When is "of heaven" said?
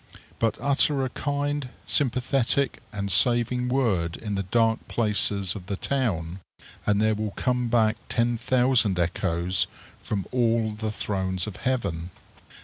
11.45-12.09